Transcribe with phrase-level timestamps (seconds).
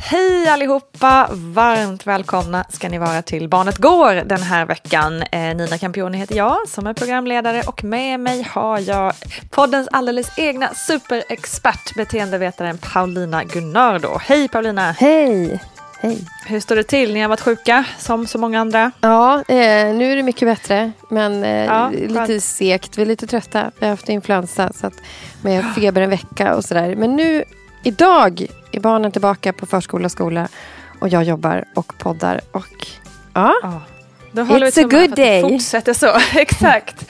[0.00, 1.28] Hej allihopa!
[1.32, 5.22] Varmt välkomna ska ni vara till Barnet Går den här veckan.
[5.22, 9.12] Eh, Nina Campioni heter jag som är programledare och med mig har jag
[9.50, 14.18] poddens alldeles egna superexpert, beteendevetaren Paulina Gunnardo.
[14.22, 14.92] Hej Paulina!
[14.92, 15.60] Hej!
[16.00, 16.18] Hej.
[16.46, 17.14] Hur står det till?
[17.14, 18.90] Ni har varit sjuka som så många andra.
[19.00, 20.92] Ja, eh, nu är det mycket bättre.
[21.10, 22.42] Men eh, Ja, lite skönt.
[22.42, 22.98] segt.
[22.98, 23.70] Vi är lite trötta.
[23.78, 24.94] Vi har haft influensa så att,
[25.42, 26.94] med feber en vecka och sådär.
[26.96, 27.44] Men nu,
[27.86, 30.48] idag är barnen tillbaka på förskola och skola.
[31.00, 32.40] Och jag jobbar och poddar.
[32.52, 32.86] Och
[33.34, 33.80] ja, Ja.
[34.32, 35.42] Då håller vi It's a tummarna good att day.
[35.42, 36.12] fortsätter så.
[36.38, 37.06] Exakt.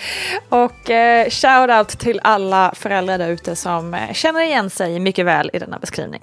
[0.49, 5.27] Och eh, shout out till alla föräldrar där ute som eh, känner igen sig mycket
[5.27, 6.23] väl i denna beskrivning.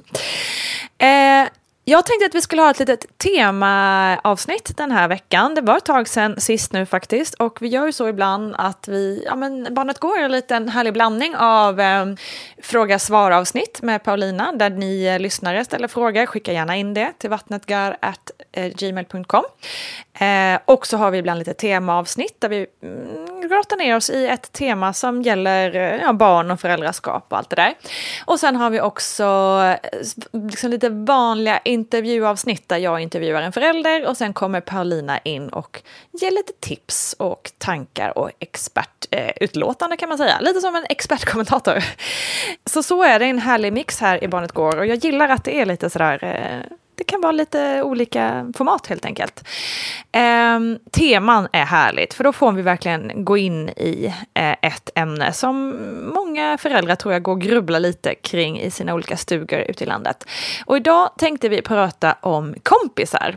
[0.97, 1.47] Eh,
[1.86, 5.56] jag tänkte att vi skulle ha ett litet temaavsnitt den här veckan.
[5.56, 7.34] Det var ett tag sedan sist nu faktiskt.
[7.34, 10.70] Och vi gör ju så ibland att vi, ja men Barnet Går är en liten
[10.70, 12.06] härlig blandning av eh,
[12.62, 14.52] fråga-svar-avsnitt med Paulina.
[14.52, 16.26] Där ni eh, lyssnare ställer frågor.
[16.26, 19.44] Skicka gärna in det till vattnetgar.gmail.com.
[20.14, 24.28] Eh, och så har vi ibland lite temaavsnitt där vi mm, grottar ner oss i
[24.28, 27.74] ett tema som gäller eh, ja, barn och föräldraskap och allt det där.
[28.26, 29.76] Och sen har vi också eh,
[30.32, 35.81] liksom lite vanliga intervjuavsnitt där jag intervjuar en förälder och sen kommer Paulina in och
[36.11, 40.39] ger lite tips och tankar och expertutlåtande kan man säga.
[40.39, 41.84] Lite som en expertkommentator.
[42.66, 45.44] Så så är det en härlig mix här i Barnet Går och jag gillar att
[45.44, 49.48] det är lite sådär eh, det kan vara lite olika format helt enkelt.
[50.12, 50.59] Eh,
[50.92, 55.78] teman är härligt, för då får vi verkligen gå in i eh, ett ämne som
[56.16, 59.88] många föräldrar tror jag går och grubblar lite kring i sina olika stugor ute i
[59.88, 60.26] landet.
[60.66, 63.36] Och idag tänkte vi prata om kompisar.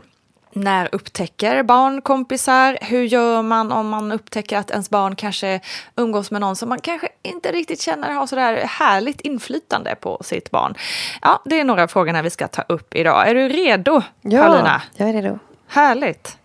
[0.57, 2.77] När upptäcker barn kompisar?
[2.81, 5.59] Hur gör man om man upptäcker att ens barn kanske
[5.95, 10.51] umgås med någon som man kanske inte riktigt känner har sådär härligt inflytande på sitt
[10.51, 10.75] barn?
[11.21, 13.27] Ja, det är några av frågorna vi ska ta upp idag.
[13.29, 14.81] Är du redo, ja Paulina?
[14.95, 15.39] jag är redo.
[15.67, 16.37] Härligt.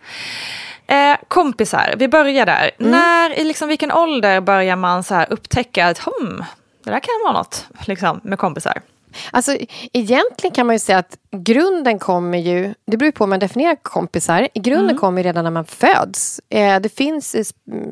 [0.87, 2.71] Eh, kompisar, vi börjar där.
[2.77, 6.43] När, i liksom vilken ålder börjar man så upptäcka att hmm,
[6.83, 8.81] det där kan vara något liksom, med kompisar?
[9.31, 9.57] Alltså,
[9.93, 12.73] egentligen kan man ju säga att grunden kommer ju...
[12.85, 14.47] Det beror på hur man definierar kompisar.
[14.53, 16.41] I grunden kommer ju redan när man föds.
[16.49, 17.35] Eh, det finns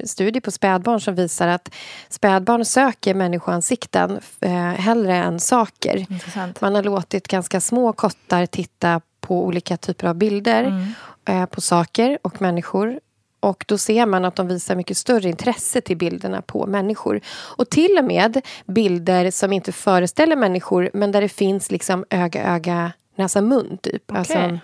[0.03, 1.73] studier på spädbarn som visar att
[2.09, 6.05] spädbarn söker människoansikten eh, hellre än saker.
[6.11, 6.61] Intressant.
[6.61, 10.93] Man har låtit ganska små kottar titta på olika typer av bilder
[11.27, 12.99] eh, på saker och människor.
[13.41, 17.21] Och då ser man att de visar mycket större intresse till bilderna på människor.
[17.57, 22.91] Och till och med bilder som inte föreställer människor men där det finns liksom öga-öga
[23.15, 24.03] näsa, mun, typ.
[24.07, 24.19] Okej.
[24.19, 24.59] Alltså,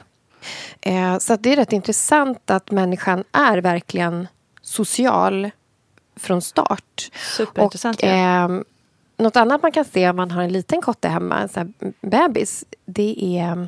[0.82, 4.28] eh, så det är rätt intressant att människan är verkligen
[4.62, 5.50] social
[6.16, 7.12] från start.
[7.38, 7.98] Superintressant.
[7.98, 8.14] Och, ja.
[8.14, 8.64] ehm,
[9.18, 11.94] något annat man kan se om man har en liten kotte hemma, en sån här
[12.02, 13.68] bebis, det är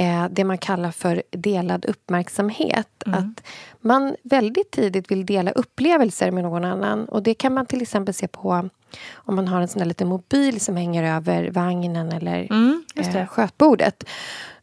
[0.00, 3.02] eh, det man kallar för delad uppmärksamhet.
[3.06, 3.42] Att
[3.80, 7.04] man väldigt tidigt vill dela upplevelser med någon annan.
[7.08, 8.68] Och Det kan man till exempel se på
[9.12, 13.26] om man har en sån där liten mobil som hänger över vagnen eller Mm, eh,
[13.26, 14.04] skötbordet.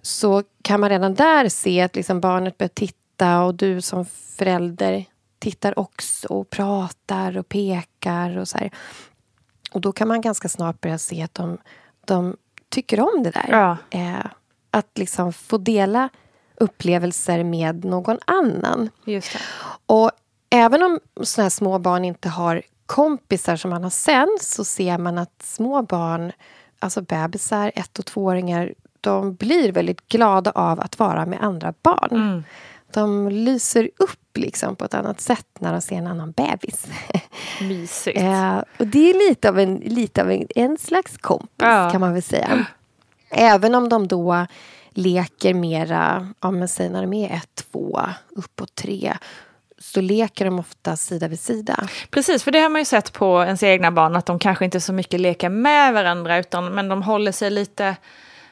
[0.02, 4.06] Så kan man redan där se att liksom barnet börjar titta och du som
[4.38, 5.06] förälder
[5.40, 8.72] tittar också och pratar och pekar och så här.
[9.72, 11.58] Och då kan man ganska snart börja se att de,
[12.06, 12.38] de
[12.70, 13.48] tycker om det där.
[13.52, 13.78] Ja.
[13.90, 14.26] Eh,
[14.72, 16.10] att liksom få dela
[16.56, 18.90] upplevelser med någon annan.
[19.86, 20.12] Och
[20.50, 24.98] även om såna här små barn inte har kompisar som man har sen så ser
[24.98, 26.32] man att små barn,
[26.80, 32.10] alltså bebisar, ett och tvååringar de blir väldigt glada av att vara med andra barn.
[32.12, 32.44] Mm.
[32.94, 36.88] De lyser upp liksom på ett annat sätt när de ser en annan bebis.
[37.62, 38.18] Mysigt.
[38.22, 41.90] Eh, och det är lite av en, lite av en, en slags kompis, Ja.
[41.92, 42.66] kan man väl säga.
[43.30, 44.46] Även om de då
[44.90, 48.02] leker mera, ja, men säg när de är ett, två,
[48.36, 49.18] uppåt tre
[49.80, 51.88] så leker de ofta sida vid sida.
[52.10, 54.82] Precis, för det har man ju sett på ens egna barn att de kanske inte
[54.82, 57.96] så mycket leker med varandra utan men de håller sig lite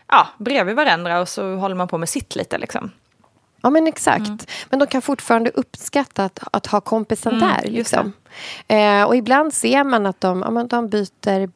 [0.08, 2.92] ja, bredvid varandra och så håller man på med sitt lite liksom.
[3.62, 4.48] Ja, men exakt.
[4.70, 7.70] Men de kan fortfarande uppskatta att, att ha kompisen Mm, där.
[7.70, 8.14] Liksom.
[8.68, 11.48] Eh, och ibland ser man att de, ja, men de byter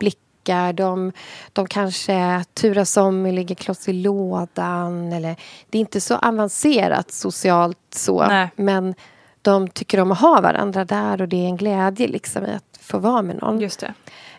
[0.50, 0.74] blickar.
[0.74, 1.12] De,
[1.54, 5.14] de kanske turas om och ligger kloss i lådan.
[5.14, 5.36] Eller,
[5.70, 8.28] det är inte så avancerat socialt så.
[8.28, 8.50] Nej.
[8.56, 8.96] Men
[9.42, 12.80] de tycker om att ha varandra där och det är en glädje liksom, i att
[12.82, 13.60] få vara med någon.
[13.60, 13.94] Just det.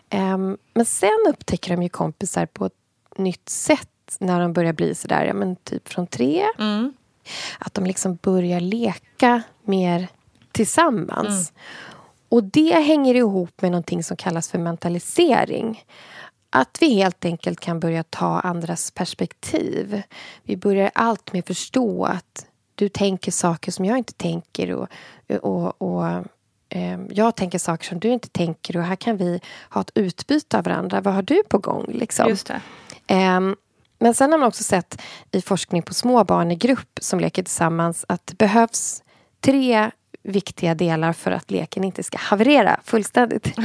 [0.09, 2.73] Ehm, men sen upptäcker de ju kompisar på ett
[3.17, 3.87] nytt sätt
[4.19, 6.45] när de börjar bli sådär, ja, men typ från tre.
[6.59, 6.93] Mm.
[7.59, 10.07] Att de liksom börjar leka mer
[10.51, 11.27] tillsammans.
[11.27, 11.61] Mm.
[12.31, 15.83] Och det hänger ihop med någonting som kallas för mentalisering.
[16.49, 20.01] Att vi helt enkelt kan börja ta andras perspektiv.
[20.43, 22.45] Vi börjar allt mer förstå att
[22.75, 24.87] du tänker saker som jag inte tänker och,
[25.41, 26.07] och, och
[26.69, 29.39] eh, jag tänker saker som du inte tänker och här kan vi
[29.69, 31.01] ha ett utbyte av varandra.
[31.01, 31.85] Vad har du på gång?
[31.87, 32.29] Liksom?
[32.29, 32.61] Just det.
[33.07, 33.55] Ehm,
[33.99, 35.01] men sen har man också sett
[35.31, 39.03] i forskning på små barn i grupp som leker tillsammans att det behövs
[39.41, 39.91] tre
[40.23, 43.57] viktiga delar för att leken inte ska haverera fullständigt.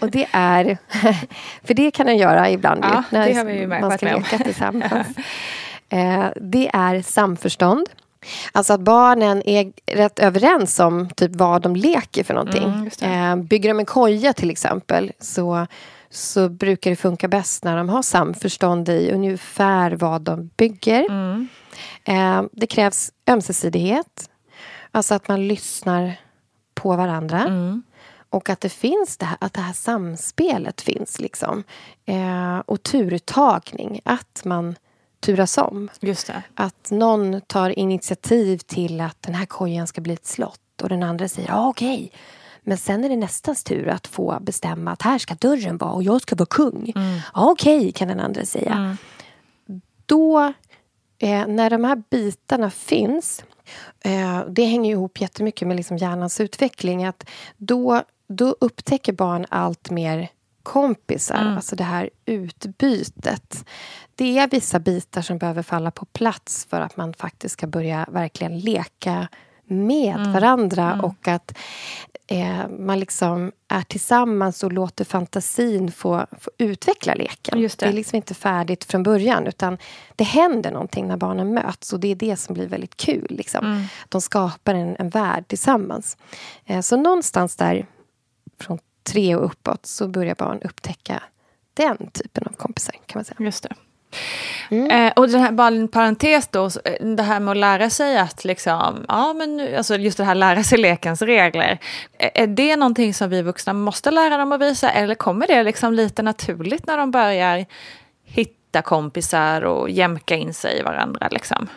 [0.00, 0.78] Och det är...
[1.66, 4.38] För det kan den göra ibland ju, Ja, när har vi ju man ska leka
[4.38, 5.06] tillsammans.
[5.88, 7.88] Eh, det är samförstånd.
[8.52, 12.90] Alltså att barnen är rätt överens om typ vad de leker för någonting.
[13.02, 13.40] Mm.
[13.40, 15.66] Eh, bygger de en koja till exempel så,
[16.10, 21.10] så brukar det funka bäst när de har samförstånd i ungefär vad de bygger.
[21.10, 21.48] Mm.
[22.04, 24.30] Eh, det krävs ömsesidighet.
[24.96, 26.20] Alltså att man lyssnar
[26.74, 27.40] på varandra.
[27.40, 27.82] Mm.
[28.30, 31.20] Och att det finns det här, att det här samspelet finns.
[31.20, 31.64] liksom.
[32.04, 34.74] Eh, och turtagning, att man
[35.20, 35.88] turas om.
[36.00, 36.42] Just det.
[36.54, 41.02] Att någon tar initiativ till att den här kojan ska bli ett slott och den
[41.02, 42.12] andra säger ja okej.
[42.62, 46.02] Men sen är det nästas tur att få bestämma att här ska dörren vara och
[46.02, 46.92] jag ska vara kung.
[47.34, 48.96] Ja okej, kan den andra säga.
[50.06, 50.52] Då,
[51.18, 53.44] eh, när de här bitarna finns
[54.48, 57.04] det hänger ihop jättemycket med liksom hjärnans utveckling.
[57.04, 60.28] Att då, då upptäcker barn allt mer
[60.62, 63.64] kompisar, alltså det här utbytet.
[64.14, 68.06] Det är vissa bitar som behöver falla på plats för att man faktiskt ska börja
[68.10, 69.28] verkligen leka
[69.66, 71.58] med varandra och att
[72.26, 77.60] eh, man liksom är tillsammans och låter fantasin få, få utveckla leken.
[77.60, 77.86] Just det.
[77.86, 79.78] är liksom inte färdigt från början utan
[80.16, 83.26] det händer någonting när barnen möts och det är det som blir väldigt kul.
[83.30, 83.86] Liksom.
[84.08, 86.16] De skapar en, en värld tillsammans.
[86.64, 87.86] Eh, så någonstans där
[88.60, 91.22] från tre och uppåt så börjar barn upptäcka
[91.74, 93.36] den typen av kompisar kan man säga.
[93.38, 93.74] Just det.
[94.70, 94.90] Mm.
[94.90, 98.18] Eh, och den här, bara en parentes då, eh, det här med att lära sig
[98.18, 101.78] att liksom, ja men nu- alltså just det här lära sig lekens regler.
[102.18, 105.94] Är, det någonting som vi vuxna måste lära dem att visa eller kommer det liksom
[105.94, 107.66] lite naturligt när de börjar
[108.24, 111.68] hitta kompisar och jämka in sig i varandra liksom?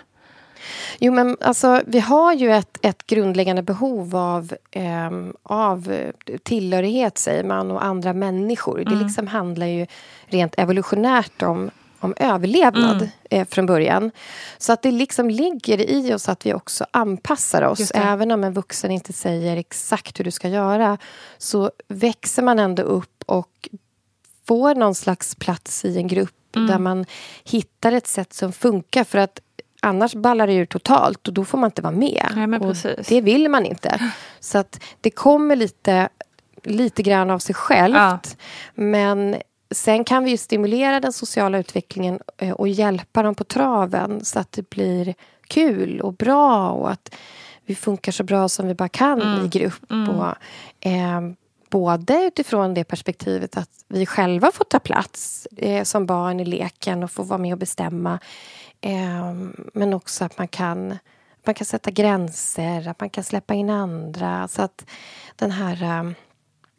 [0.99, 7.17] Jo, men alltså, vi har ju ett, ett grundläggande behov av, ehm, av eh, tillhörighet,
[7.17, 8.83] säger man, och andra människor.
[8.85, 9.87] Det liksom handlar ju
[10.25, 14.11] rent evolutionärt om, om överlevnad eh, från början.
[14.57, 17.91] Så att det liksom ligger i oss att vi också anpassar oss.
[17.95, 20.97] Även om en vuxen inte säger exakt hur du ska göra
[21.37, 23.69] så växer man ändå upp och
[24.47, 27.05] får någon slags plats i en grupp Där man
[27.43, 29.03] hittar ett sätt som funkar.
[29.03, 29.39] För att
[29.81, 32.27] annars ballar det ur totalt och då får man inte vara med.
[32.35, 32.75] Nej, och
[33.07, 34.11] det vill man inte.
[34.39, 36.09] Så att det kommer lite,
[36.63, 37.95] lite grann av sig självt.
[37.95, 38.19] Ja.
[38.75, 39.35] Men
[39.71, 44.51] sen kan vi stimulera den sociala utvecklingen eh, och hjälpa dem på traven så att
[44.51, 45.13] det blir
[45.47, 47.15] kul och bra och att
[47.65, 49.45] vi funkar så bra som vi bara kan Mm.
[49.45, 49.91] i grupp.
[49.91, 50.35] Och,
[50.89, 51.21] eh,
[51.69, 57.03] både utifrån det perspektivet att vi själva får ta plats eh, som barn i leken
[57.03, 58.19] och få vara med och bestämma.
[58.81, 59.33] Eh,
[59.73, 60.97] men också att man kan,
[61.45, 64.47] man kan sätta gränser, att man kan släppa in andra.
[64.47, 64.85] Så att
[65.35, 66.11] den här eh, eh,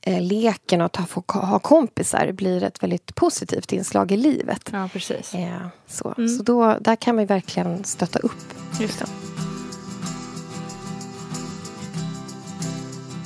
[0.07, 4.71] leken och att ha, få ha kompisar blir ett väldigt positivt inslag i livet.
[4.73, 5.35] Ja, precis.
[5.35, 8.55] Eh, så så då, där kan man verkligen stötta upp.
[8.81, 9.07] Just det.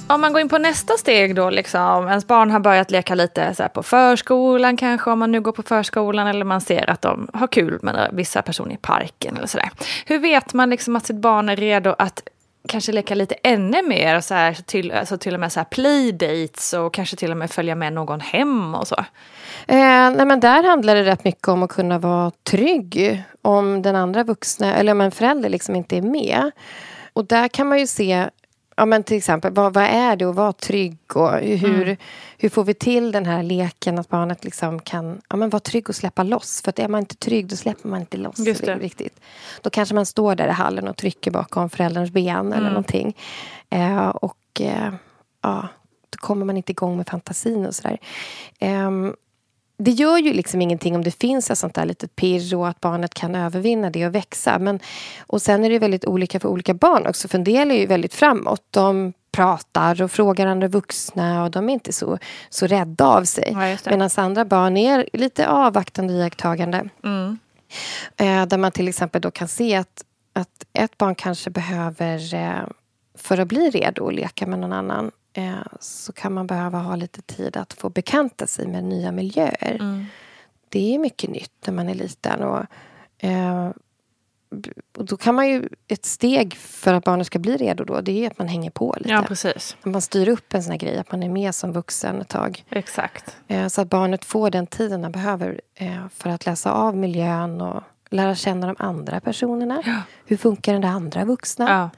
[0.07, 3.54] Om man går in på nästa steg då, liksom, ens barn har börjat leka lite
[3.54, 7.28] så på förskolan kanske, om man nu går på förskolan, eller man ser att de
[7.33, 9.71] har kul med vissa personer i parken eller sådär.
[10.07, 12.23] Hur vet man liksom att sitt barn är redo att
[12.68, 16.73] kanske leka lite ännu mer, så här, till, alltså till och med så här playdates
[16.73, 18.97] och kanske till och med följa med någon hem och så?
[19.66, 23.97] Eh, nej men där handlar det rätt mycket om att kunna vara trygg om den
[23.97, 26.50] andra vuxna, eller om en förälder liksom inte är med.
[27.12, 28.30] Och där kan man ju se,
[28.76, 31.97] ja men till exempel, vad, vad är det att vara trygg och hur,
[32.38, 35.88] hur får vi till den här leken att barnet liksom kan ja men vara trygg
[35.88, 36.62] och släppa loss.
[36.62, 39.21] För att är man inte trygg då släpper man inte loss riktigt.
[39.62, 43.16] Då kanske man står där i hallen och trycker bakom förälderns ben eller någonting.
[43.71, 44.95] Eh, och eh,
[45.43, 45.69] ja,
[46.11, 47.99] då kommer man inte igång med fantasin och sådär.
[48.59, 49.14] Ehm,
[49.76, 52.81] det gör ju liksom ingenting om det finns ett sånt där litet pirr och att
[52.81, 54.59] barnet kan övervinna det och växa.
[54.59, 54.81] Men,
[55.26, 57.28] och sen är det väldigt olika för olika barn också.
[57.28, 58.62] För en del är ju väldigt framåt.
[58.71, 62.19] De pratar och frågar andra vuxna och de är inte så,
[62.50, 63.49] så rädda av sig.
[63.52, 63.90] Ja.
[63.90, 66.88] Medan andra barn är lite avvaktande och iakttagande.
[67.04, 67.38] Mm.
[68.16, 72.66] Eh, där man till exempel då kan se att, att ett barn kanske behöver, eh,
[73.19, 76.97] för att bli redo att leka med någon annan, eh, så kan man behöva ha
[76.97, 79.76] lite tid att få bekanta sig med nya miljöer.
[79.81, 80.05] Mm.
[80.69, 82.43] Det är mycket nytt när man är liten.
[82.43, 82.64] Och,
[83.19, 83.71] eh,
[84.97, 88.25] och då kan man ju, ett steg för att barnet ska bli redo då, det
[88.25, 89.11] är att man hänger på lite.
[89.11, 89.76] Ja, precis.
[89.81, 92.29] Att man styr upp en sån här grej, att man är med som vuxen ett
[92.29, 92.64] tag.
[92.71, 93.37] Exakt.
[93.49, 97.61] Eh, Så att barnet får den tiden man behöver eh, för att läsa av miljön
[97.61, 99.83] och lära känna de andra personerna.
[100.26, 101.71] Hur funkar den där andra vuxna?
[101.71, 101.91] Ja.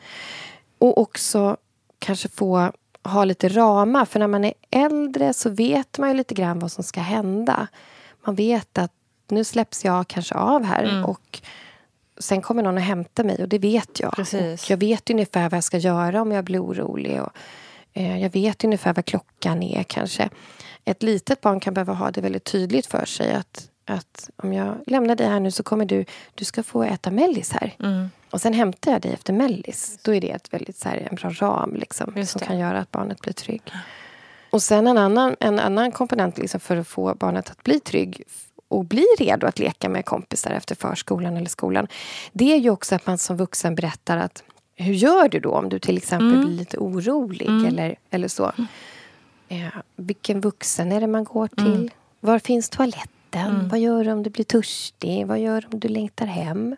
[0.78, 1.56] Och också
[1.98, 2.72] kanske få
[3.10, 4.04] ha lite ramar.
[4.04, 7.66] För när man är äldre så vet man ju lite grann vad som ska hända.
[8.24, 8.92] Man vet att
[9.28, 11.04] nu släpps jag kanske av här Mm.
[11.04, 11.40] och
[12.18, 14.12] sen kommer någon att hämta mig och det vet jag.
[14.12, 14.64] Precis.
[14.64, 17.22] Och jag vet ungefär vad jag ska göra om jag blir orolig.
[17.22, 17.30] Och,
[17.92, 20.28] eh, jag vet ungefär vad klockan är kanske.
[20.84, 24.74] Ett litet barn kan behöva ha det väldigt tydligt för sig att, att om jag
[24.86, 27.74] lämnar dig här nu så kommer du, du ska få äta mellis här.
[27.80, 28.10] Mm.
[28.36, 29.98] Och sen hämtar jag dig efter mellis.
[30.02, 32.90] Då är det ett väldigt, så här, en bra ram liksom, som kan göra att
[32.90, 33.62] barnet blir trygg.
[34.50, 38.22] Och sen en annan, en annan komponent liksom för att få barnet att bli trygg
[38.68, 41.86] och bli redo att leka med kompisar efter förskolan eller skolan.
[42.32, 44.42] Det är ju också att man som vuxen berättar att
[44.74, 46.46] hur gör du då om du till exempel Mm.
[46.46, 48.52] blir lite orolig eller, eller så.
[49.48, 49.66] Eh,
[49.96, 51.74] vilken vuxen är det man går till?
[51.74, 51.88] Mm.
[52.20, 53.12] Var finns toaletten?
[53.70, 55.26] Vad gör du om du blir törstig?
[55.26, 56.76] Vad gör du om du längtar hem?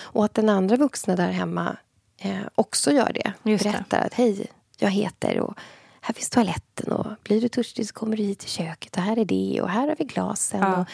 [0.00, 1.76] Och att den andra vuxna där hemma
[2.18, 3.32] eh, också gör det.
[3.50, 3.70] Just det.
[3.70, 4.46] Berättar att hej,
[4.78, 5.58] jag heter och
[6.00, 9.16] här finns toaletten och blir du törstig så kommer du hit till köket och här
[9.16, 10.60] är det och här har vi glasen.
[10.60, 10.84] Ja.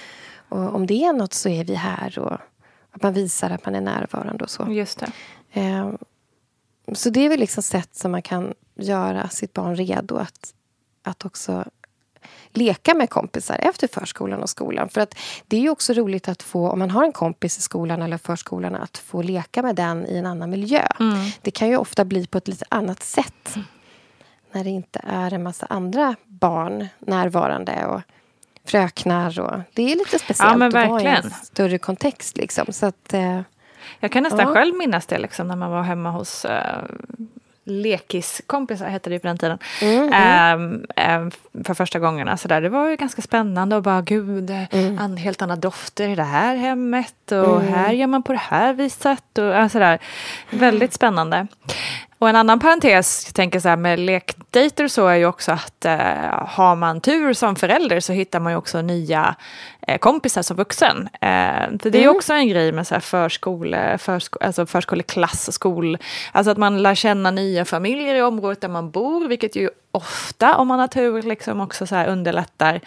[0.48, 2.18] Och, och om det är något så är vi här.
[2.18, 2.38] Och
[2.90, 4.66] att man visar att man är närvarande och så.
[4.70, 5.12] Just det.
[5.60, 5.92] Eh,
[6.92, 10.54] så det är väl liksom sätt som man kan göra sitt barn redo att,
[11.02, 11.64] att också
[12.52, 14.88] leka med kompisar efter förskolan och skolan.
[14.88, 15.14] För att
[15.46, 18.18] det är ju också roligt att få, om man har en kompis i skolan eller
[18.18, 20.86] förskolan, att få leka med den i en annan miljö.
[21.42, 23.54] Det kan ju ofta bli på ett lite annat sätt.
[24.52, 28.00] När det inte är en massa andra barn närvarande och
[28.64, 29.40] fröknar.
[29.40, 32.36] Och, det är lite speciellt men att vara i en större kontext.
[32.36, 32.66] Liksom.
[32.72, 33.40] Så att, eh,
[34.00, 34.54] Jag kan nästan Ja.
[34.54, 36.50] själv minnas det liksom, när man var hemma hos uh,
[37.64, 39.58] lekiskompisar, hette det ju på den tiden.
[40.12, 41.30] Ehm, ehm,
[41.64, 42.28] för första gången.
[42.28, 44.50] Alltså där, det var ju ganska spännande och bara gud,
[44.98, 48.72] an, helt andra dofter i det här hemmet och här gör man på det här
[48.72, 49.38] viset.
[49.38, 49.98] Och, alltså där.
[50.50, 51.46] Väldigt spännande.
[52.22, 55.84] Och en annan parentes, jag tänker så här med lekdejter så är ju också att
[55.84, 59.34] eh, har man tur som förälder så hittar man ju också nya
[59.80, 61.08] eh, kompisar som vuxen.
[61.12, 65.48] Eh, för det är ju också en grej med så här förskole, försko, alltså förskoleklass
[65.48, 65.98] och skol,
[66.32, 70.56] alltså att man lär känna nya familjer i området där man bor, vilket ju ofta
[70.56, 72.80] om man har tur liksom också så underlättar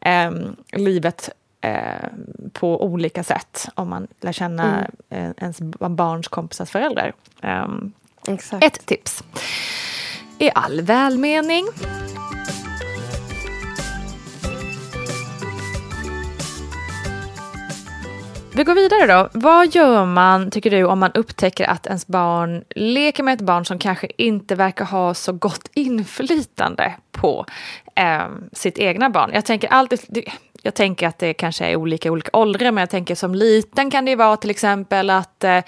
[0.00, 0.30] eh,
[0.72, 2.08] livet eh,
[2.52, 7.12] på olika sätt om man lär känna eh, ens barns kompisars föräldrar.
[7.42, 7.92] Ehm,
[8.28, 8.64] Exakt.
[8.64, 9.22] ett tips.
[10.38, 11.66] I all välmening.
[18.54, 19.28] Vi går vidare då.
[19.32, 23.64] Vad gör man, tycker du, om man upptäcker att ens barn leker med ett barn
[23.64, 27.46] som kanske inte verkar ha så gott inflytande på
[27.96, 29.30] eh, sitt egna barn?
[29.34, 30.24] Jag tänker alltid, det-
[30.62, 33.90] jag tänker att det kanske är olika i olika åldrar, men jag tänker som liten
[33.90, 35.60] kan det ju vara till exempel att eh,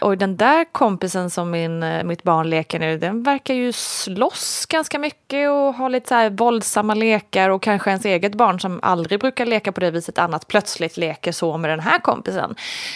[0.00, 4.66] oj, den där kompisen som min, eh, mitt barn leker nu, den verkar ju slåss
[4.66, 8.80] ganska mycket och ha lite så här våldsamma lekar och kanske ens eget barn som
[8.82, 12.54] aldrig brukar leka på det viset annat plötsligt leker så med den här kompisen.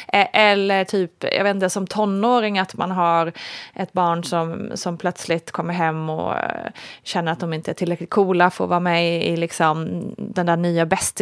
[0.08, 3.32] Eh, eller typ, jag vet inte, som tonåring att man har
[3.75, 6.70] ett barn som, som plötsligt kommer hem och eh,
[7.02, 10.56] känner att de inte är tillräckligt coola för att vara med i liksom, den där
[10.56, 11.19] nya bäst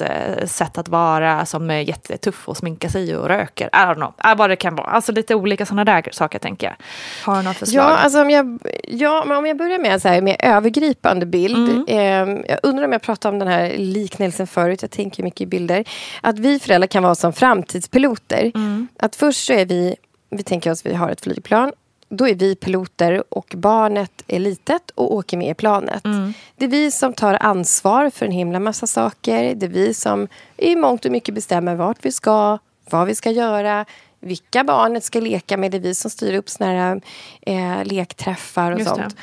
[0.00, 3.66] eh, sätt att vara som är jättetuff och sminkar sig och röker.
[3.66, 4.86] I don't know, äh, vad det kan vara.
[4.86, 6.76] Alltså lite olika sådana där saker tänker jag.
[7.24, 7.84] Har du något förslag?
[7.84, 11.88] Ja, alltså om jag, ja, men om jag börjar med så här, med övergripande bild.
[11.88, 11.88] Mm.
[11.88, 14.82] Eh, jag undrar om jag pratade om den här liknelsen förut.
[14.82, 15.84] Jag tänker mycket i bilder.
[16.20, 18.52] Att vi föräldrar kan vara som framtidspiloter.
[18.54, 18.88] Mm.
[18.98, 19.96] Att först så är vi,
[20.30, 21.72] vi tänker oss vi har ett flygplan.
[22.08, 26.04] Då är vi piloter och barnet är litet och åker med i planet.
[26.04, 26.34] Mm.
[26.56, 29.54] Det är vi som tar ansvar för en himla massa saker.
[29.54, 32.58] Det är vi som i mångt och mycket bestämmer vart vi ska,
[32.90, 33.84] vad vi ska göra,
[34.20, 35.70] vilka barnet ska leka med.
[35.70, 37.00] Det är vi som styr upp såna här
[37.40, 39.16] eh, lekträffar och Just sånt.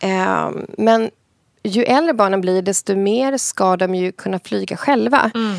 [0.00, 1.10] Eh, men
[1.62, 5.30] ju äldre barnen blir, desto mer ska de ju kunna flyga själva.
[5.34, 5.56] Mm.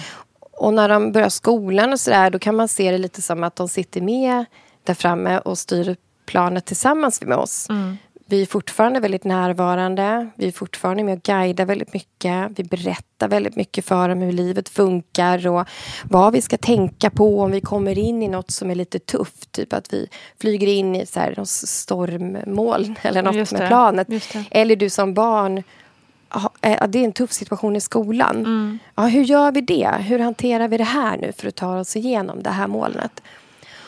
[0.51, 3.55] Och när de börjar skolan och sådär, då kan man se det lite som att
[3.55, 4.46] de sitter med
[4.84, 7.70] där framme och styr planet tillsammans med oss.
[7.70, 7.98] Mm.
[8.27, 10.29] Vi är fortfarande väldigt närvarande.
[10.36, 12.51] Vi är fortfarande med och guidar väldigt mycket.
[12.55, 15.67] Vi berättar väldigt mycket för dem hur livet funkar och
[16.03, 19.51] vad vi ska tänka på om vi kommer in i något som är lite tufft.
[19.51, 20.08] Typ att vi
[20.41, 24.07] flyger in i så här, stormmoln eller något Just med planet.
[24.51, 25.64] Eller du som barn
[26.61, 28.35] eh, det är en tuff situation i skolan.
[28.35, 28.79] Mm.
[28.96, 29.92] Ja, hur gör vi det?
[30.00, 33.22] Hur hanterar vi det här nu för att ta oss igenom det här molnet?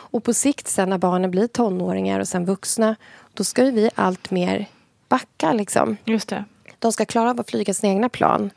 [0.09, 2.95] Och på sikt sen när barnen blir tonåringar och sen vuxna
[3.33, 4.65] då ska ju vi allt mer
[5.09, 5.53] backa.
[5.53, 5.97] Liksom.
[6.05, 6.43] Just det.
[6.79, 8.49] De ska klara av att flyga sina egna plan.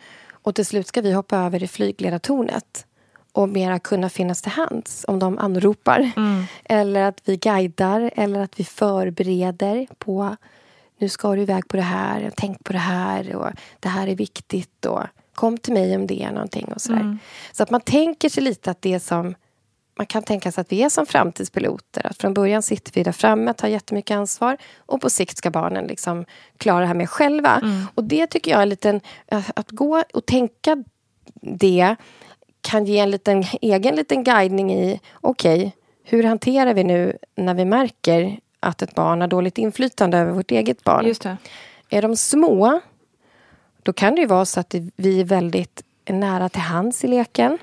[0.42, 2.86] Och till slut ska vi hoppa över i flygledartornet
[3.32, 6.10] och mera kunna finnas till hands om de anropar.
[6.64, 10.36] Eller att vi guidar eller att vi förbereder på
[10.98, 14.14] nu ska du iväg på det här, tänk på det här och det här är
[14.14, 15.02] viktigt och
[15.34, 17.18] kom till mig om det är någonting och sådär.
[17.52, 19.34] Så att man tänker sig lite att det är som
[20.00, 22.06] man kan tänka sig att vi är som framtidspiloter.
[22.06, 25.84] Att från början sitter vi där framme, tar jättemycket ansvar och på sikt ska barnen
[25.84, 26.24] liksom
[26.56, 27.62] klara det här med själva.
[27.94, 29.00] Och det tycker jag är en liten...
[29.28, 30.84] Att gå och tänka
[31.42, 31.96] det
[32.60, 37.64] kan ge en liten, egen liten guidning i okej, hur hanterar vi nu när vi
[37.64, 41.06] märker att ett barn har dåligt inflytande över vårt eget barn?
[41.90, 42.80] Är de små,
[43.82, 47.58] då kan det ju vara så att vi är väldigt nära till hands i leken.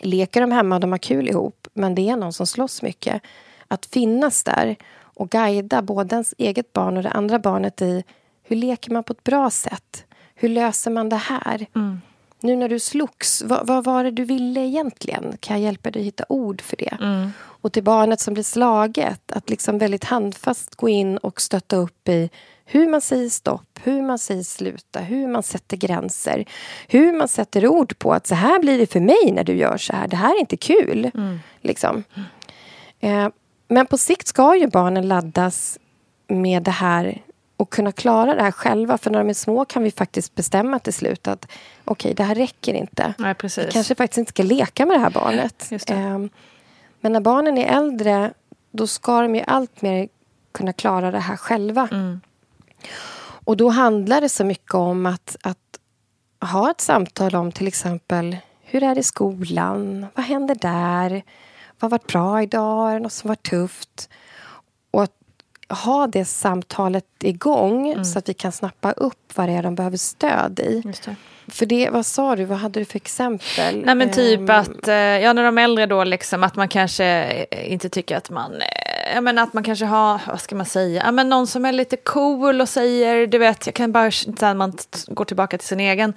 [0.00, 3.22] Leker de hemma, de har kul ihop, men det är någon som slåss mycket.
[3.68, 8.04] Att finnas där och guida både ens eget barn och det andra barnet i
[8.42, 10.04] hur leker man på ett bra sätt?
[10.34, 11.66] Hur löser man det här?
[12.40, 15.36] Nu när du slogs, vad, vad var det du ville egentligen?
[15.40, 16.96] Kan jag hjälpa dig hitta ord för det?
[17.38, 22.08] Och till barnet som blir slaget, att liksom väldigt handfast gå in och stötta upp
[22.08, 22.30] i
[22.70, 26.44] hur man säger stopp, hur man säger sluta, hur man sätter gränser.
[26.88, 29.76] Hur man sätter ord på att så här blir det för mig när du gör
[29.76, 30.08] så här.
[30.08, 31.10] Det här är inte kul.
[31.60, 32.04] Liksom.
[33.00, 33.28] Eh,
[33.68, 35.78] men på sikt ska ju barnen laddas
[36.28, 37.22] med det här
[37.56, 38.98] och kunna klara det här själva.
[38.98, 41.48] För när de är små kan vi faktiskt bestämma till slut att
[41.84, 43.14] okej, det här räcker inte.
[43.18, 43.66] Nej, precis.
[43.66, 45.66] Vi kanske faktiskt inte ska leka med det här barnet.
[45.70, 45.90] Det.
[45.90, 46.30] Ehm,
[47.00, 48.32] Men när barnen är äldre
[48.70, 50.08] då ska de ju allt mer
[50.52, 51.88] kunna klara det här själva.
[51.92, 52.20] Mm.
[53.44, 55.58] Och då handlar det så mycket om att, att
[56.50, 60.06] ha ett samtal om till exempel hur är det i skolan?
[60.14, 61.10] Vad händer där?
[61.80, 62.90] Vad har varit bra idag?
[62.90, 64.08] Är det något som var tufft?
[64.90, 65.12] Och att
[65.68, 68.04] ha det samtalet igång Mm.
[68.04, 70.82] så att vi kan snappa upp vad det är de behöver stöd i.
[71.04, 71.16] Det.
[71.48, 72.44] För det, vad sa du?
[72.44, 73.82] Vad hade du för exempel?
[73.84, 77.04] Nej men typ Ehm, att, eh, ja när de äldre då liksom att man kanske
[77.50, 78.52] eh, inte tycker att man,
[79.14, 81.72] jag menar att man kanske har, vad ska man säga, jag men någon som är
[81.72, 84.72] lite cool och säger, du vet, jag kan bara, när man
[85.06, 86.14] går tillbaka till sin egen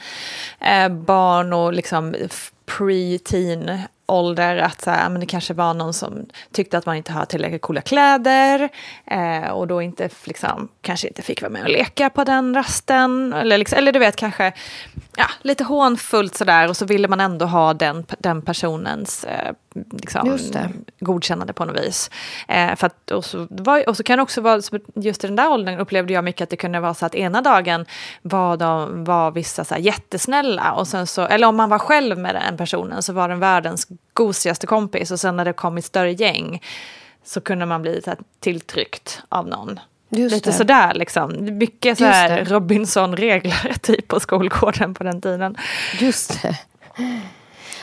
[0.59, 2.15] eh, barn och liksom
[2.65, 7.11] pre-teen ålder att så här, men det kanske var någon som tyckte att man inte
[7.11, 8.69] har tillräckligt coola kläder
[9.05, 13.33] eh, och då inte liksom, kanske inte fick vara med och leka på den rasten.
[13.33, 14.53] Eller, liksom, eller du vet kanske
[15.15, 19.53] ja, lite hånfullt sådär och så ville man ändå ha den, den personens eh,
[19.91, 20.39] liksom,
[20.99, 22.09] godkännande på något vis.
[22.47, 24.61] Eh, för att, och, så var, och så kan det också vara,
[24.95, 27.41] just i den där åldern upplevde jag mycket att det kunde vara så att ena
[27.41, 27.85] dagen
[28.21, 32.35] var, de, var vissa så jättesnälla och sen så, eller om man var själv med
[32.35, 36.11] den personen så var den världens gosigaste kompis och sen när det kom ett större
[36.11, 36.61] gäng
[37.23, 39.79] så kunde man bli så tilltryckt av någon.
[40.11, 40.53] Just Lite det.
[40.53, 41.57] sådär liksom.
[41.57, 45.55] Mycket så här Robinson-regler typ på skolgården på den tiden.
[45.99, 46.57] Just det.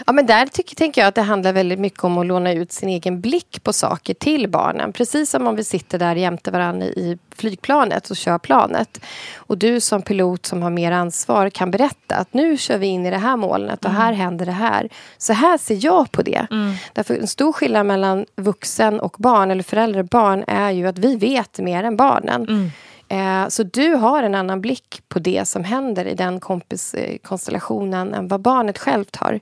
[0.07, 2.73] Ja, men där tycker, tänker jag att det handlar väldigt mycket om att låna ut
[2.73, 4.93] sin egen blick på saker till barnen.
[4.93, 9.01] Precis som om vi sitter där jämte varandra i flygplanet och kör planet.
[9.37, 13.07] Och du som pilot som har mer ansvar kan berätta att nu kör vi in
[13.07, 14.03] i det här molnet och mm.
[14.03, 14.89] här händer det här.
[15.19, 16.47] Så här ser jag på det.
[16.51, 16.75] Mm.
[16.93, 20.99] Därför en stor skillnad mellan vuxen och barn, eller förälder och barn, är ju att
[20.99, 22.43] vi vet mer än barnen.
[22.43, 22.71] Mm.
[23.09, 28.29] Eh, så du har en annan blick på det som händer i den kompiskonstellationen än
[28.29, 29.41] vad barnet självt har.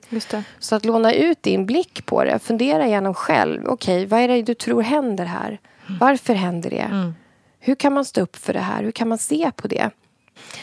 [0.59, 3.65] Så att låna ut din blick på det, fundera igenom själv.
[3.65, 5.59] Okej, okay, vad är det du tror händer här?
[5.99, 6.79] Varför händer det?
[6.91, 7.13] Mm.
[7.59, 8.83] Hur kan man stå upp för det här?
[8.83, 9.89] Hur kan man se på det?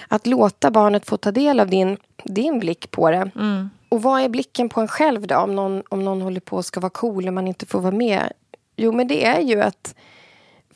[0.09, 3.31] Att låta barnet få ta del av din, din blick på det.
[3.37, 3.71] Mm.
[3.89, 5.37] Och vad är blicken på en själv då?
[5.37, 7.95] Om någon, om någon håller på att ska vara cool och man inte får vara
[7.95, 8.33] med.
[8.77, 9.95] Jo, men det är ju att...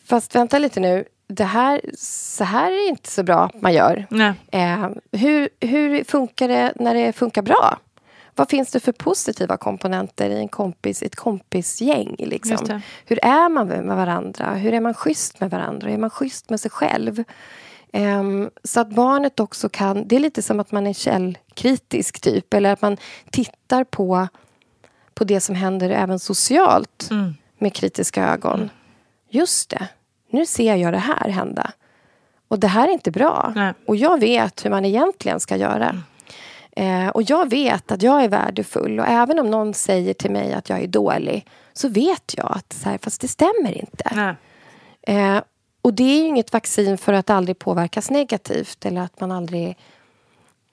[0.05, 4.07] Fast vänta lite nu det här, så här är inte så bra man gör.
[4.51, 7.79] Eh, hur, hur funkar det när det funkar bra?
[8.35, 12.15] Vad finns det för positiva komponenter i en kompis, ett kompisgäng?
[12.19, 12.81] Liksom?
[13.05, 14.55] Hur är man med varandra?
[14.55, 15.89] Hur är man schysst med varandra?
[15.89, 17.25] Hur är man schysst med sig själv?
[17.93, 20.09] Um, så att barnet också kan...
[20.09, 22.55] Det är lite som att man är källkritisk, typ.
[22.55, 22.97] Eller att man
[23.31, 24.29] tittar på,
[25.15, 27.35] på det som händer även socialt mm.
[27.59, 28.55] med kritiska ögon.
[28.55, 28.69] Mm.
[29.31, 29.89] Just det
[30.31, 31.73] nu ser jag det här hända.
[32.49, 33.53] Och det här är inte bra.
[33.57, 33.73] Nej.
[33.87, 35.89] Och jag vet hur man egentligen ska göra.
[35.89, 37.07] Mm.
[37.07, 39.01] Eh, och jag vet att jag är värdefull.
[39.01, 42.73] Och även om någon säger till mig att jag är dålig så vet jag att
[42.73, 44.05] så här, fast det stämmer inte.
[45.03, 45.41] Eh,
[45.83, 49.77] och det är ju inget vaccin för att aldrig påverkas negativt eller att man aldrig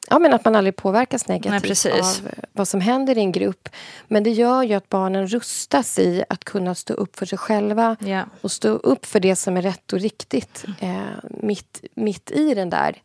[0.10, 3.70] Ja, men att man aldrig påverkas negativt Nej, av vad som händer i en grupp.
[4.08, 7.96] Men det gör ju att barnen rustas i att kunna stå upp för sig själva
[8.06, 8.26] yeah.
[8.42, 12.70] och stå upp för det som är rätt och riktigt eh, mitt, mitt i den
[12.70, 12.96] där,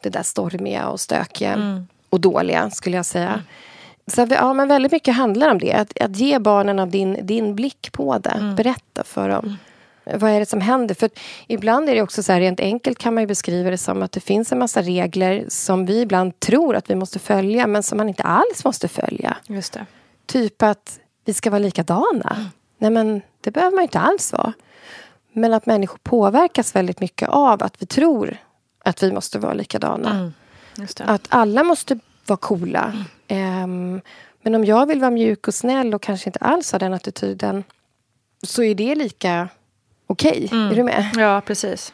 [0.00, 1.86] det där stormiga och stökiga mm.
[2.10, 3.28] och dåliga, skulle jag säga.
[3.28, 3.42] Mm.
[4.06, 5.72] Så ja, men väldigt mycket handlar om det.
[5.72, 8.30] Att, att ge barnen av din, din blick på det.
[8.30, 8.54] Mm.
[8.54, 9.56] Berätta för dem.
[10.04, 10.94] Vad är det som händer?
[10.94, 11.10] För
[11.46, 14.12] ibland är det också så här, rent enkelt kan man ju beskriva det som att
[14.12, 17.98] det finns en massa regler som vi ibland tror att vi måste följa men som
[17.98, 19.36] man inte alls måste följa.
[19.46, 19.86] Just det.
[20.26, 22.36] Typ att vi ska vara likadana.
[22.36, 22.50] Mm.
[22.78, 24.52] Nej men det behöver man inte alls vara.
[25.32, 28.36] Men att människor påverkas väldigt mycket av att vi tror
[28.84, 30.10] att vi måste vara likadana.
[30.10, 30.32] Mm.
[30.98, 32.92] Att alla måste vara coola.
[33.28, 33.62] Mm.
[33.64, 34.00] Um,
[34.42, 37.64] men om jag vill vara mjuk och snäll och kanske inte alls har den attityden
[38.42, 39.48] så är det lika
[40.06, 40.44] okej.
[40.44, 40.58] Okay.
[40.58, 40.72] Mm.
[40.72, 41.10] Är du med?
[41.16, 41.92] Ja, precis.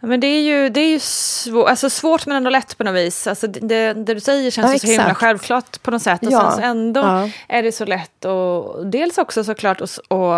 [0.00, 2.94] Men det är ju, det är ju svår, alltså svårt men ändå lätt på något
[2.94, 3.26] vis.
[3.26, 6.26] Alltså det, det du säger känns ja, så himla självklart på något sätt.
[6.26, 6.52] Och ja.
[6.54, 7.28] sen ändå ja.
[7.48, 10.34] är det så lätt och dels också såklart att och,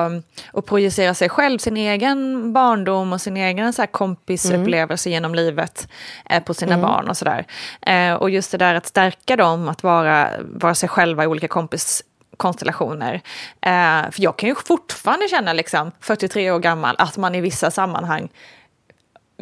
[0.52, 5.14] och projicera sig själv, sin egen barndom och sin egen så här kompisupplevelse mm.
[5.14, 5.88] genom livet
[6.30, 6.86] eh, på sina mm.
[6.86, 7.46] barn och sådär.
[7.82, 11.48] Eh, och just det där att stärka dem, att vara, vara sig själva i olika
[11.48, 12.02] kompis
[12.38, 13.14] konstellationer.
[13.60, 17.70] Eh, för jag kan ju fortfarande känna, liksom, 43 år gammal, att man i vissa
[17.70, 18.28] sammanhang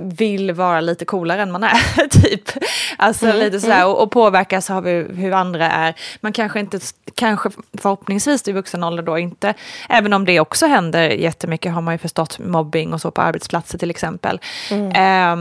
[0.01, 2.51] vill vara lite coolare än man är, typ.
[2.97, 3.89] Alltså mm, lite sådär, mm.
[3.89, 5.95] och, och påverkas av hur, hur, andra är.
[6.21, 6.79] Man kanske inte,
[7.15, 9.55] kanske förhoppningsvis i vuxen ålder då inte,
[9.89, 13.79] även om det också händer jättemycket har man ju förstått mobbing och så på arbetsplatser
[13.79, 14.41] till exempel.
[14.71, 14.91] Mm.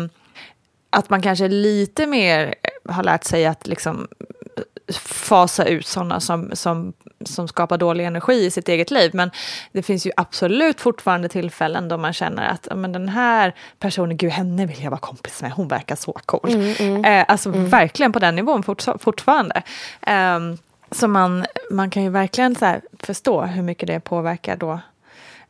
[0.03, 0.09] Eh,
[0.89, 2.55] att man kanske lite mer
[2.89, 4.07] har lärt sig att liksom
[4.93, 6.93] fasa ut sådana som, som,
[7.25, 9.11] som skapar dålig energi i sitt eget liv.
[9.13, 9.31] Men
[9.71, 14.31] det finns ju absolut fortfarande tillfällen då man känner att men den här personen, gud
[14.31, 16.53] henne vill jag vara kompis med, hon verkar så cool.
[16.53, 17.69] Mm, mm, eh, alltså mm.
[17.69, 19.61] verkligen på den nivån fort, fortfarande.
[20.01, 20.39] Eh,
[20.91, 24.79] så man, man kan ju verkligen så förstå hur mycket det påverkar då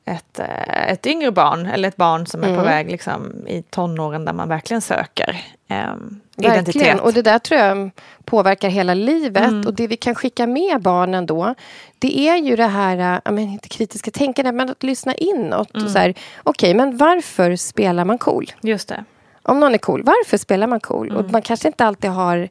[0.05, 2.59] ett, eh, ett yngre barn eller ett barn som är mm.
[2.59, 5.93] på väg liksom, i tonåren där man verkligen söker eh,
[6.37, 6.99] identitet.
[6.99, 7.91] Och det där tror jag
[8.25, 9.43] påverkar hela livet.
[9.43, 9.67] Mm.
[9.67, 11.55] Och det vi kan skicka med barnen då
[11.99, 15.75] det är ju det här, äh, menar, inte kritiska tänkandet, men att lyssna inåt.
[15.75, 15.89] Mm.
[15.89, 18.51] Okej, okay, men varför spelar man cool?
[18.61, 19.03] Just det.
[19.41, 21.11] Om någon är cool, varför spelar man cool?
[21.11, 21.25] Mm.
[21.25, 22.49] Och man kanske inte alltid har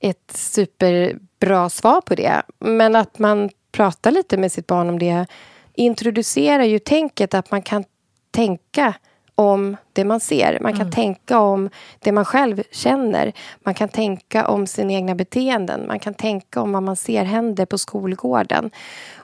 [0.00, 2.42] ett superbra svar på det.
[2.58, 5.26] Men att man prata lite med sitt barn om det
[5.74, 7.84] introducerar ju tänket att man kan
[8.30, 8.94] tänka
[9.34, 10.58] om det man ser.
[10.60, 10.92] Man kan mm.
[10.92, 13.32] tänka om det man själv känner.
[13.60, 15.86] Man kan tänka om sina egna beteenden.
[15.86, 18.70] Man kan tänka om vad man ser händer på skolgården.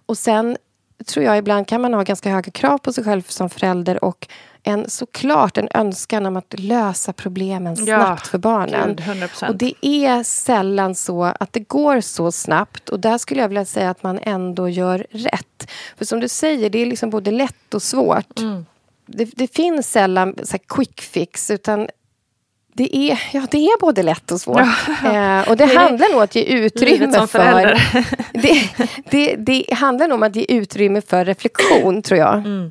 [0.07, 0.57] Och sen
[1.05, 4.29] tror jag ibland kan man ha ganska höga krav på sig själv som förälder och
[4.63, 8.97] en, såklart en önskan om att lösa problemen snabbt ja, för barnen.
[8.97, 12.89] Gud, och det är sällan så att det går så snabbt.
[12.89, 15.71] Och där skulle jag vilja säga att man ändå gör rätt.
[15.97, 18.39] För som du säger, det är liksom både lätt och svårt.
[18.39, 18.67] Mm.
[19.07, 21.89] Det, det, finns sällan så quick fix, utan
[22.77, 24.61] det är, ja, det är både lätt och svårt.
[25.05, 25.39] Ja.
[25.39, 27.81] Eh, och det, det handlar nog om att ge utrymme för...
[28.33, 28.71] det,
[29.11, 32.35] det, det handlar nog om att ge utrymme för reflektion, tror jag.
[32.35, 32.71] Mm.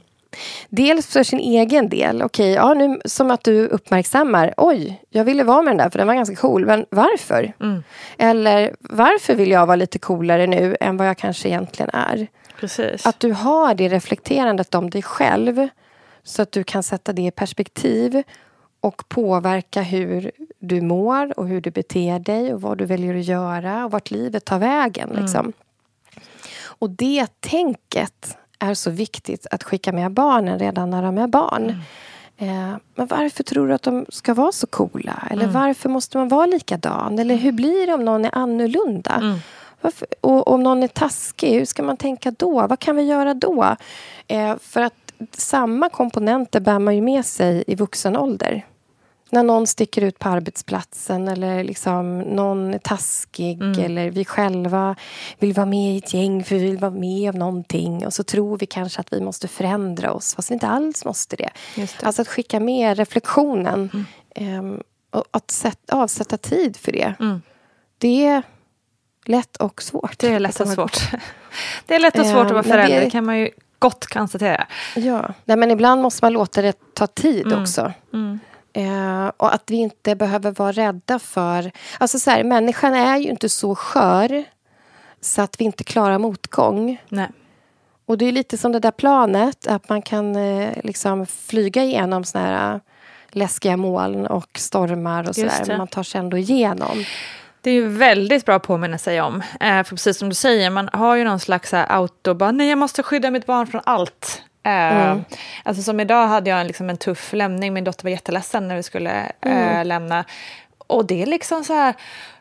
[0.70, 2.22] Dels för sin egen del.
[2.22, 4.54] Okej, ja, nu, som att du uppmärksammar.
[4.58, 6.65] Oj, jag ville vara med den där för den var ganska cool.
[6.65, 7.54] Men varför?
[7.62, 7.84] Mm.
[8.18, 12.28] Eller varför vill jag vara lite coolare nu än vad jag kanske egentligen är?
[12.60, 13.06] Precis.
[13.06, 15.68] Att du har det reflekterandet om dig själv.
[16.24, 18.24] Så att du kan sätta det i perspektiv
[18.86, 23.26] och påverka hur du mår och hur du beter dig och vad du väljer att
[23.26, 25.10] göra och vart livet tar vägen.
[25.10, 25.21] Mm.
[25.21, 25.54] Liksom.
[26.63, 31.63] Och det tänket är så viktigt att skicka med barnen redan när de är barn.
[32.38, 32.74] Mm.
[32.74, 35.28] Eh, men varför tror du att de ska vara så coola?
[35.32, 35.54] Eller mm.
[35.54, 37.19] varför måste man vara likadan?
[37.19, 39.12] Eller hur blir det om någon är annorlunda?
[39.12, 39.38] Mm.
[39.82, 42.67] Varför, och om någon är taskig, hur ska man tänka då?
[42.67, 43.76] Vad kan vi göra då?
[44.28, 48.65] Eh, för att samma komponenter bär man ju med sig i vuxen ålder
[49.36, 53.80] när någon sticker ut på arbetsplatsen eller liksom någon är taskig mm.
[53.80, 54.95] eller vi själva
[55.39, 58.24] vill vara med i ett gäng för vi vill vara med om någonting och så
[58.24, 61.50] tror vi kanske att vi måste förändra oss fast vi inte alls måste det.
[61.76, 62.04] det.
[62.04, 64.60] Alltså att skicka med reflektionen mm.
[64.60, 67.13] um, och att sätta, avsätta tid för det.
[67.19, 67.41] Mm.
[67.98, 68.43] Det är
[69.26, 70.19] lätt och svårt.
[70.19, 70.98] Det är lätt och svårt.
[71.86, 74.67] Det är lätt och svårt att vara ehm, förälder, det kan man ju gott konstatera.
[74.95, 77.62] Ja, Nej, men ibland måste man låta det ta tid mm.
[77.62, 77.93] också.
[78.13, 78.39] Mm.
[78.76, 81.72] Eh, och att vi inte behöver vara rädda för...
[81.98, 84.44] Alltså så här, människan är ju inte så skör
[85.22, 87.02] så att vi inte klarar motgång.
[87.10, 87.30] Nej.
[88.06, 92.24] Och det är lite som det där planet, att man kan eh, liksom flyga igenom
[92.24, 92.80] såna här eh,
[93.30, 95.64] läskiga moln och stormar och sådär.
[95.68, 97.06] Men man tar sig ändå igenom.
[97.62, 99.42] Det är ju väldigt bra att påminna sig om.
[99.60, 102.78] Eh, för precis som du säger, man har ju någon slags auto, bara, nej jag
[102.78, 104.42] måste skydda mitt barn från allt.
[104.65, 105.23] Mm.
[105.63, 108.84] Alltså som idag hade jag liksom en tuff lämning, min dotter var jätteledsen när vi
[108.84, 109.78] skulle mm.
[109.78, 110.25] äh, lämna.
[110.88, 111.95] Och det är liksom så här,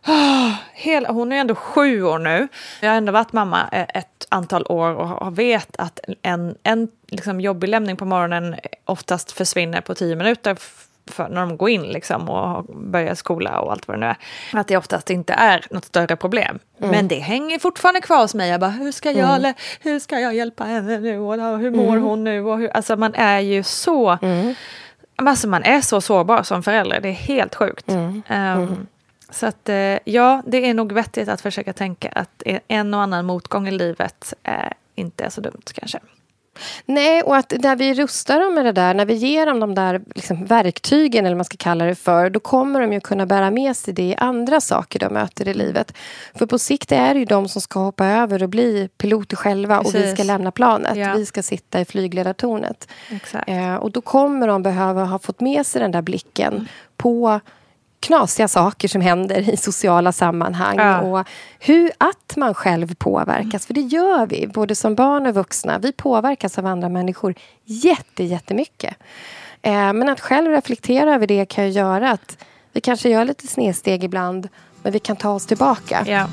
[0.06, 2.48] oh, hela, hon är ändå sju år nu.
[2.80, 7.68] Jag har ändå varit mamma ett antal år och vet att en, en liksom jobbig
[7.68, 10.56] lämning på morgonen oftast försvinner på tio minuter
[11.06, 14.16] för när de går in liksom och börjar skola och allt vad det nu är.
[14.52, 16.58] Att det oftast inte är något större problem.
[16.78, 16.90] Mm.
[16.90, 18.50] Men det hänger fortfarande kvar hos mig.
[18.50, 19.54] Jag bara, hur ska jag, mm.
[19.80, 21.18] hur ska jag hjälpa henne nu?
[21.18, 22.02] Och hur mår mm.
[22.02, 22.44] hon nu?
[22.44, 24.18] Och hur, alltså man är ju så...
[24.22, 24.54] Mm.
[25.16, 27.00] Alltså man är så sårbar som förälder.
[27.00, 27.88] Det är helt sjukt.
[27.88, 28.86] Um,
[29.30, 33.26] så att eh, ja, det är nog vettigt att försöka tänka att en och annan
[33.26, 34.54] motgång i livet eh,
[34.94, 35.98] inte är så dumt kanske.
[36.86, 39.74] Nej, och att när vi rustar dem med det där, när vi ger dem de
[39.74, 43.26] där liksom, verktygen, eller vad man ska kalla det för, då kommer de ju kunna
[43.26, 45.94] bära med sig det i andra saker de möter i livet.
[46.34, 49.78] För på sikt är det ju de som ska hoppa över och bli piloter själva
[49.78, 49.94] Precis.
[49.94, 50.96] och vi ska lämna planet.
[50.96, 51.14] Ja.
[51.14, 52.88] Vi ska sitta i flygledartornet.
[53.46, 56.66] Eh, och då kommer de behöva ha fått med sig den där blicken mm.
[56.96, 57.40] på
[58.04, 60.76] knasiga saker som händer i sociala sammanhang.
[60.76, 61.00] Ja.
[61.00, 65.78] Och hur att man själv påverkas, för det gör vi, både som barn och vuxna.
[65.78, 68.96] Vi påverkas av andra människor jätte, jättemycket.
[69.62, 72.38] Eh, men att själv reflektera över det kan ju göra att
[72.72, 74.48] vi kanske gör lite snedsteg ibland,
[74.82, 76.04] men vi kan ta oss tillbaka.
[76.06, 76.28] Ja.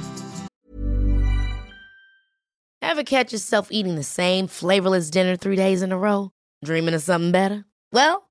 [2.86, 6.30] Have catch yourself eating the same flavorless dinner three days in a row?
[6.66, 7.64] Dreaming of something better?
[7.92, 8.31] Well,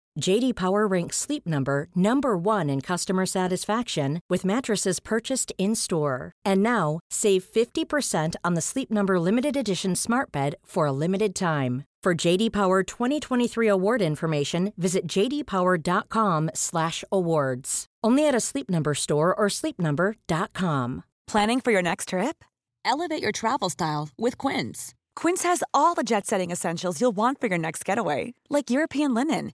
[0.19, 6.33] JD Power ranks Sleep Number number 1 in customer satisfaction with mattresses purchased in-store.
[6.45, 11.33] And now, save 50% on the Sleep Number limited edition Smart Bed for a limited
[11.33, 11.85] time.
[12.03, 17.85] For JD Power 2023 award information, visit jdpower.com/awards.
[18.03, 21.03] Only at a Sleep Number store or sleepnumber.com.
[21.27, 22.43] Planning for your next trip?
[22.83, 24.95] Elevate your travel style with Quince.
[25.15, 29.53] Quince has all the jet-setting essentials you'll want for your next getaway, like European linen,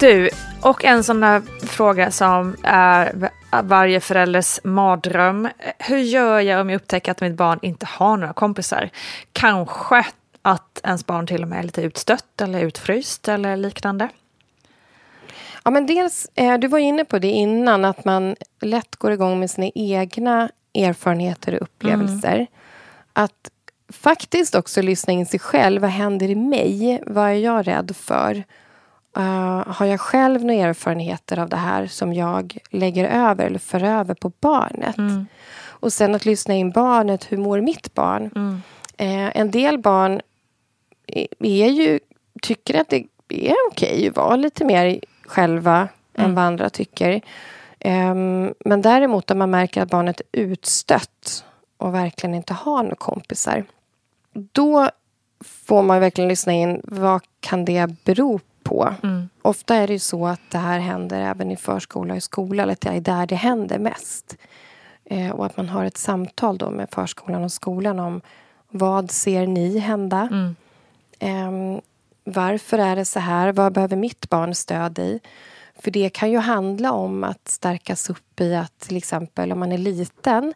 [0.00, 0.30] Du,
[0.62, 3.30] och en sån där fråga som är
[3.62, 5.48] varje förälders mardröm.
[5.78, 8.90] Hur gör jag om jag upptäcker att mitt barn inte har några kompisar?
[9.32, 10.04] Kanske
[10.42, 14.08] att ens barn till och med är lite utstött eller utfryst eller liknande.
[15.64, 19.40] Ja, men dels, eh, du var inne på det innan, att man lätt går igång
[19.40, 22.34] med sina egna erfarenheter och upplevelser.
[22.34, 22.46] Mm.
[23.12, 23.50] Att
[23.92, 25.82] faktiskt också lyssna in sig själv.
[25.82, 27.02] Vad händer i mig?
[27.06, 28.44] Vad är jag rädd för?
[29.18, 33.84] Uh, har jag själv några erfarenheter av det här som jag lägger över eller för
[33.84, 34.98] över på barnet?
[34.98, 35.26] Mm.
[35.66, 37.32] Och sen att lyssna in barnet.
[37.32, 38.30] Hur mår mitt barn?
[38.34, 38.62] Mm.
[39.00, 40.20] Uh, en del barn
[41.38, 42.00] är ju,
[42.42, 46.30] tycker att det är okej att vara lite mer själva mm.
[46.30, 47.20] än vad andra tycker.
[47.84, 51.44] Um, men däremot om man märker att barnet är utstött
[51.76, 53.64] och verkligen inte har några kompisar.
[54.32, 54.90] Då
[55.44, 56.80] får man verkligen lyssna in.
[56.84, 58.40] Vad kan det bero
[58.72, 58.94] på?
[59.02, 59.28] Mm.
[59.42, 62.62] Ofta är det ju så att det här händer även i förskola och i skola.
[62.62, 64.36] Eller att det är där det händer mest.
[65.04, 68.20] Eh, och att man har ett samtal då med förskolan och skolan om
[68.68, 70.28] vad ser ni hända?
[70.30, 70.54] Mm.
[71.18, 71.80] Eh,
[72.24, 73.52] varför är det så här?
[73.52, 75.20] Vad behöver mitt barn stöd i?
[75.78, 79.72] För det kan ju handla om att stärkas upp i att till exempel om man
[79.72, 80.54] är liten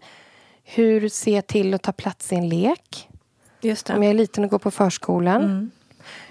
[0.65, 3.09] hur ser jag till att ta plats i en lek?
[3.97, 5.45] Om jag är liten och går på förskolan.
[5.45, 5.71] Mm.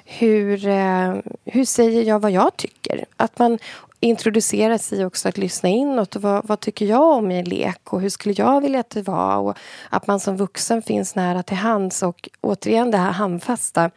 [0.05, 1.15] Hur, eh,
[1.45, 3.05] hur säger jag vad jag tycker?
[3.17, 3.59] Att man
[3.99, 6.15] introducerar sig också att lyssna inåt.
[6.15, 8.89] Och vad, vad tycker jag om i en lek och hur skulle jag vilja att
[8.89, 9.37] det var?
[9.37, 9.57] Och
[9.89, 13.91] att man som vuxen finns nära till hands och återigen det här handfasta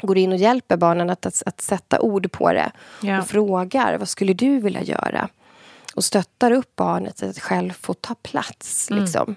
[0.00, 2.70] går in och hjälper barnen att, att, att sätta ord på det
[3.02, 3.20] ja.
[3.20, 5.28] och frågar vad skulle du vilja göra?
[5.94, 8.90] Och stöttar upp barnet att själv få ta plats.
[8.90, 9.36] Mm.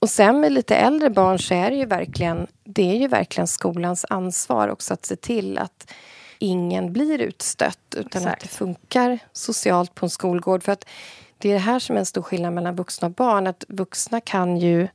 [0.00, 3.46] Och sen med lite äldre barn så är det ju verkligen, det är ju verkligen
[3.46, 5.92] skolans ansvar också att se till att
[6.38, 8.34] ingen blir utstött utan Exakt.
[8.34, 10.62] att det funkar socialt på en skolgård.
[10.62, 10.84] För att
[11.38, 13.46] det är det här som är en stor skillnad mellan vuxna och barn.
[13.46, 14.88] Att vuxna kan ju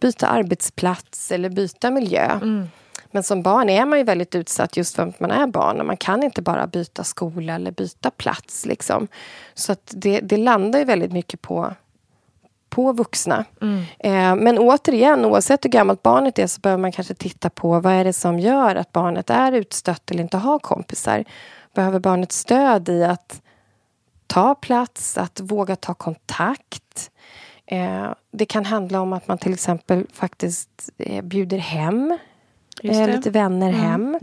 [0.00, 2.24] byta arbetsplats eller byta miljö.
[2.24, 2.68] Mm.
[3.10, 5.80] Men som barn är man ju väldigt utsatt just för att man är barn.
[5.80, 8.66] Och man kan inte bara byta skola eller byta plats.
[8.66, 9.08] Liksom.
[9.54, 11.74] Så att det, det landar ju väldigt mycket på
[12.76, 13.44] på vuxna.
[13.62, 13.82] Mm.
[13.98, 17.92] Eh, men återigen, oavsett hur gammalt barnet är så behöver man kanske titta på vad
[17.92, 21.24] är det som gör att barnet är utstött eller inte har kompisar.
[21.74, 23.42] Behöver barnet stöd i att
[24.26, 27.10] ta plats, att våga ta kontakt?
[27.66, 32.18] Eh, det kan handla om att man till exempel faktiskt eh, bjuder hem
[32.82, 33.80] lite vänner mm.
[33.80, 34.18] hem.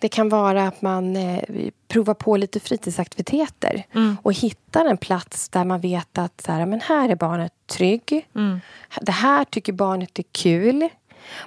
[0.00, 0.08] Det.
[0.08, 1.42] Kan vara att man eh,
[1.88, 4.16] provar på lite fritidsaktiviteter mm.
[4.22, 8.26] och hittar en plats där man vet att så här, men här är barnet trygg.
[8.34, 8.60] Mm.
[9.00, 10.88] Det här tycker barnet är kul.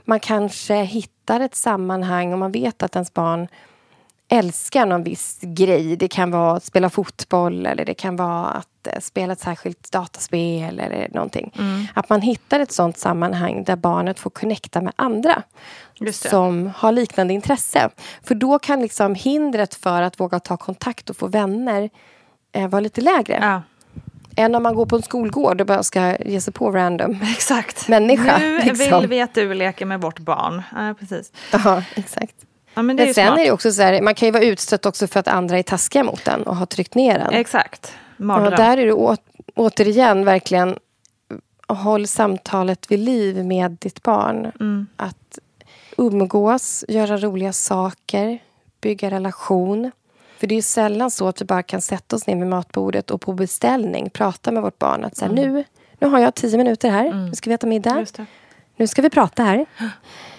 [0.06, 3.48] Man kanske hittar ett sammanhang och man vet att ens barn
[4.28, 5.96] älskar någon viss grej.
[5.96, 9.92] Det kan vara att spela fotboll eller det kan vara att eh, spela ett särskilt
[9.92, 11.54] dataspel eller någonting.
[11.60, 11.86] Mm.
[11.94, 15.44] Att man hittar ett sånt sammanhang där barnet får connecta med andra.
[16.12, 17.90] Som har liknande intresse.
[18.24, 21.90] För då kan liksom hindret för att våga ta kontakt och få vänner
[22.52, 23.40] eh, vara lite lägre.
[23.42, 23.62] Ja.
[24.36, 27.88] Än om man går på en skolgård och bara ska ge sig på random Exakt.
[27.88, 28.38] människa.
[28.38, 29.00] Nu liksom.
[29.00, 30.62] vill vi att du leker med vårt barn.
[30.76, 31.32] Ja, precis.
[31.52, 32.36] Ja, exakt.
[32.74, 33.40] Ja, men Men sen smart.
[33.40, 35.64] är det också så här, man kan ju vara utstött också för att andra är
[35.64, 37.34] taskiga mot en och har tryckt ner en.
[37.34, 37.94] Exakt.
[38.18, 38.52] Och Mardröm.
[38.56, 39.16] där är det å-
[39.56, 40.78] återigen verkligen
[41.68, 44.52] håll samtalet vid liv med ditt barn.
[44.60, 44.88] Mm.
[44.96, 45.18] Att
[45.98, 48.40] umgås, göra roliga saker,
[48.82, 49.92] bygga relation.
[50.38, 53.12] För det är ju sällan så att vi bara kan sätta oss ner vid matbordet
[53.12, 55.04] och på beställning prata med vårt barn.
[55.04, 55.64] Att så här, nu,
[56.00, 57.92] nu har jag tio minuter här, nu ska vi äta middag.
[57.92, 58.26] Mm.
[58.76, 59.66] Nu ska vi prata här.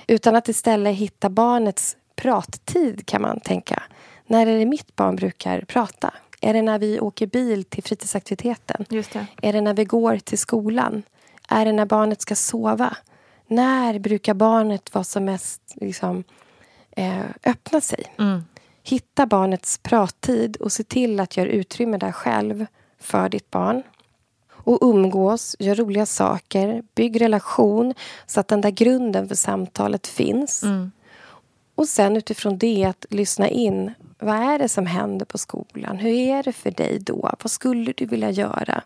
[0.07, 3.83] Utan att istället hitta barnets prattid kan man tänka.
[4.27, 6.15] När är det mitt barn brukar prata?
[6.41, 8.85] Är det när vi åker bil till fritidsaktiviteten?
[9.43, 11.03] Är det när vi går till skolan?
[11.49, 12.97] Är det när barnet ska sova?
[13.47, 16.25] När brukar barnet vara som mest liksom,
[16.91, 18.05] eh, öppna sig?
[18.19, 18.45] Mm.
[18.83, 22.67] Hitta barnets prattid och se till att göra utrymme där själv
[23.01, 23.83] för ditt barn.
[24.51, 27.95] Och umgås, gör roliga saker, bygg relation
[28.27, 30.63] så att den där grunden för samtalet finns.
[30.63, 30.93] Mm.
[31.75, 33.95] Och sen utifrån det att lyssna in.
[34.19, 35.97] Vad är det som händer på skolan?
[35.97, 37.31] Hur är det för dig då?
[37.43, 38.83] Vad skulle du vilja göra?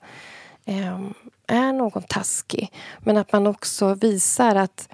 [0.64, 1.14] Ehm,
[1.48, 2.72] är någon taskig?
[2.98, 4.88] Men att man också visar att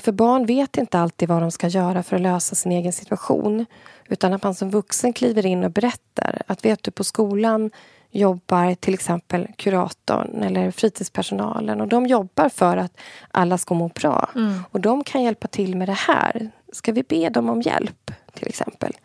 [0.00, 3.66] för barn vet inte alltid vad de ska göra för att lösa sin egen situation.
[4.08, 7.70] Utan att man som vuxen kliver in och berättar att vet du, på skolan
[8.10, 13.00] jobbar till exempel kuratorn eller fritidspersonalen och de jobbar för att
[13.30, 14.30] alla ska må bra.
[14.70, 16.50] Och de kan hjälpa till med det här.
[16.72, 18.96] Ska vi be dem om hjälp, till exempel?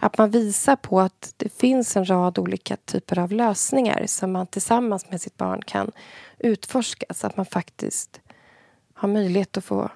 [0.00, 4.46] Att man visar på att det finns en rad olika typer av lösningar som man
[4.46, 5.90] tillsammans med sitt barn kan
[6.38, 8.20] utforska så att man faktiskt
[8.94, 9.88] har möjlighet att få,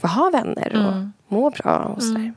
[0.00, 1.12] få ha vänner och Mm.
[1.28, 2.32] må bra och sådär.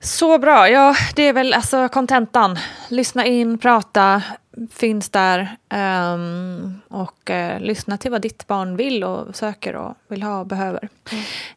[0.00, 0.68] Så bra.
[0.68, 2.58] Ja, det är väl alltså kontentan.
[2.88, 4.22] Lyssna in, prata,
[4.70, 5.56] finns där.
[5.68, 10.46] ehm, och eh, lyssna till vad ditt barn vill och söker och vill ha och
[10.46, 10.88] behöver.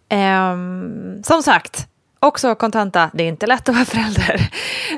[0.09, 1.87] Ehm, som sagt,
[2.23, 3.09] också kontenta.
[3.13, 4.49] Det är inte lätt att vara förälder.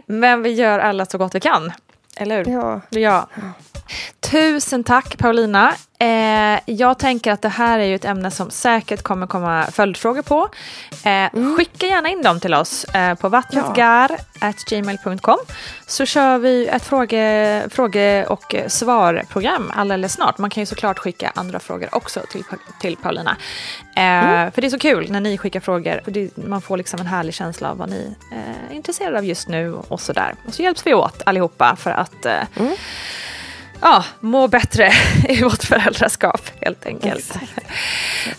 [0.05, 1.71] Men vi gör alla så gott vi kan.
[2.17, 2.51] Eller hur?
[2.53, 2.81] Ja.
[2.89, 3.27] Ja.
[4.31, 5.73] Tusen tack Paulina.
[5.99, 10.21] Eh, jag tänker att det här är ju ett ämne som säkert kommer komma följdfrågor
[10.21, 10.49] på.
[11.09, 15.37] Eh, Skicka gärna in dem till oss eh, på vattnetgar.gmail.com
[15.87, 20.37] så kör vi ett fråge, fråge och svarprogram alldeles snart.
[20.37, 22.43] Man kan ju såklart skicka andra frågor också till,
[22.81, 23.37] till Paulina.
[23.95, 26.01] Eh, För det är så kul när ni skickar frågor.
[26.05, 29.47] Det, man får liksom en härlig känsla av vad ni eh, är intresserade av just
[29.47, 30.35] nu och sådär.
[30.47, 32.41] Och så hjälps vi åt allihopa för att eh,
[33.85, 34.91] ja, må bättre
[35.29, 37.37] i vårt föräldraskap helt enkelt.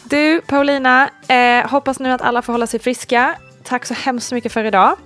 [0.05, 3.35] Du Paulina, eh, hoppas nu att alla får hålla sig friska.
[3.65, 4.97] Tack så hemskt mycket för idag.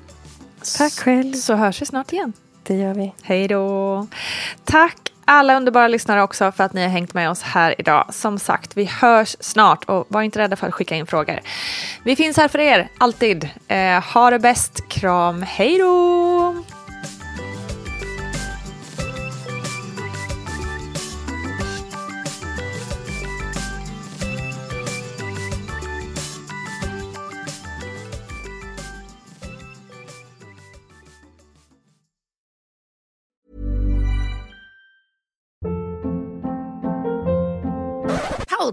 [0.78, 1.32] Tack själv.
[1.32, 2.32] Så hörs vi snart igen.
[2.62, 3.12] Det gör vi.
[3.22, 4.07] Hej då.
[4.64, 8.07] Tack alla underbara lyssnare också för att ni har hängt med oss här idag.
[8.11, 11.41] Som sagt, vi hörs snart och var inte rädda för att skicka in frågor.
[12.05, 13.49] Vi finns här för er, alltid.
[13.68, 16.55] Eh, ha det bäst, kram, hej då!